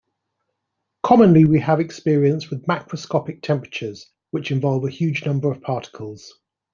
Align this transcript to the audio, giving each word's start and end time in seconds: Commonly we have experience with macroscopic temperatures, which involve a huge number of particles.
Commonly 1.03 1.45
we 1.45 1.59
have 1.59 1.79
experience 1.79 2.49
with 2.49 2.65
macroscopic 2.65 3.43
temperatures, 3.43 4.09
which 4.31 4.49
involve 4.49 4.83
a 4.83 4.89
huge 4.89 5.27
number 5.27 5.51
of 5.51 5.61
particles. 5.61 6.39